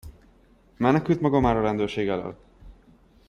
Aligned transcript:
Menekült 0.77 1.21
maga 1.21 1.39
már 1.39 1.55
a 1.55 1.61
rendőrség 1.61 2.07
elől? 2.07 2.37